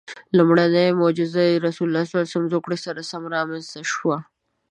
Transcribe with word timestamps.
لومړنۍ 0.37 0.87
معجزه 1.01 1.41
یې 1.49 1.55
د 1.59 1.63
رسول 1.67 1.87
الله 1.89 2.05
له 2.17 2.21
زوکړې 2.53 2.77
سره 2.85 3.01
سم 3.11 3.23
رامنځته 3.35 3.81
شوه. 3.93 4.17